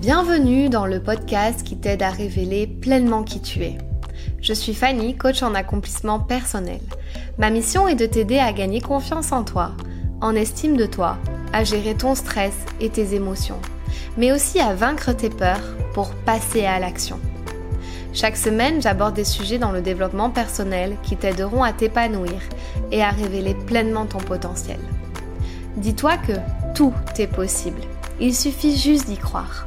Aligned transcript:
Bienvenue 0.00 0.68
dans 0.68 0.86
le 0.86 1.02
podcast 1.02 1.64
qui 1.64 1.76
t'aide 1.76 2.04
à 2.04 2.10
révéler 2.10 2.68
pleinement 2.68 3.24
qui 3.24 3.42
tu 3.42 3.64
es. 3.64 3.76
Je 4.40 4.52
suis 4.52 4.72
Fanny, 4.72 5.16
coach 5.16 5.42
en 5.42 5.56
accomplissement 5.56 6.20
personnel. 6.20 6.78
Ma 7.36 7.50
mission 7.50 7.88
est 7.88 7.96
de 7.96 8.06
t'aider 8.06 8.38
à 8.38 8.52
gagner 8.52 8.80
confiance 8.80 9.32
en 9.32 9.42
toi, 9.42 9.72
en 10.20 10.36
estime 10.36 10.76
de 10.76 10.86
toi, 10.86 11.18
à 11.52 11.64
gérer 11.64 11.96
ton 11.96 12.14
stress 12.14 12.54
et 12.80 12.90
tes 12.90 13.16
émotions, 13.16 13.58
mais 14.16 14.30
aussi 14.30 14.60
à 14.60 14.72
vaincre 14.72 15.12
tes 15.12 15.30
peurs 15.30 15.74
pour 15.94 16.10
passer 16.14 16.64
à 16.64 16.78
l'action. 16.78 17.18
Chaque 18.12 18.36
semaine, 18.36 18.80
j'aborde 18.80 19.14
des 19.14 19.24
sujets 19.24 19.58
dans 19.58 19.72
le 19.72 19.82
développement 19.82 20.30
personnel 20.30 20.96
qui 21.02 21.16
t'aideront 21.16 21.64
à 21.64 21.72
t'épanouir 21.72 22.40
et 22.92 23.02
à 23.02 23.10
révéler 23.10 23.56
pleinement 23.66 24.06
ton 24.06 24.18
potentiel. 24.18 24.78
Dis-toi 25.76 26.18
que 26.18 26.34
tout 26.76 26.94
est 27.18 27.26
possible. 27.26 27.80
Il 28.20 28.32
suffit 28.32 28.76
juste 28.76 29.06
d'y 29.08 29.16
croire. 29.16 29.66